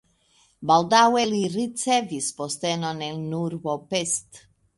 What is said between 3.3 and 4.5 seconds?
urbo Pest.